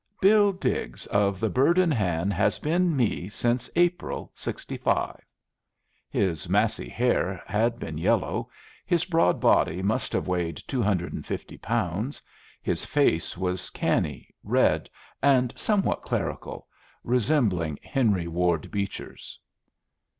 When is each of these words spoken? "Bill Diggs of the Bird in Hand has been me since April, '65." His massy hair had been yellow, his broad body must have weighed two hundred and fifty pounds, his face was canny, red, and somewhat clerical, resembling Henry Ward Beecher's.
"Bill 0.19 0.51
Diggs 0.51 1.05
of 1.05 1.39
the 1.39 1.47
Bird 1.51 1.77
in 1.77 1.91
Hand 1.91 2.33
has 2.33 2.57
been 2.57 2.97
me 2.97 3.29
since 3.29 3.69
April, 3.75 4.31
'65." 4.33 5.21
His 6.09 6.49
massy 6.49 6.89
hair 6.89 7.43
had 7.45 7.77
been 7.77 7.99
yellow, 7.99 8.49
his 8.83 9.05
broad 9.05 9.39
body 9.39 9.83
must 9.83 10.11
have 10.13 10.27
weighed 10.27 10.57
two 10.57 10.81
hundred 10.81 11.13
and 11.13 11.23
fifty 11.23 11.59
pounds, 11.59 12.19
his 12.63 12.83
face 12.83 13.37
was 13.37 13.69
canny, 13.69 14.33
red, 14.43 14.89
and 15.21 15.53
somewhat 15.55 16.01
clerical, 16.01 16.67
resembling 17.03 17.77
Henry 17.83 18.27
Ward 18.27 18.71
Beecher's. 18.71 19.39